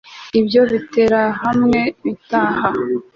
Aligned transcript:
ibyo 0.39 0.61
biterahamwe 0.71 1.81
bitaha 2.03 2.69